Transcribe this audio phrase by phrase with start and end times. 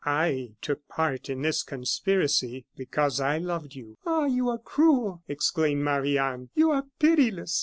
[0.03, 4.25] "I took part in this conspiracy because I loved you" "Ah!
[4.25, 7.59] you are cruel!" exclaimed Marie Anne, "you are pitiless!"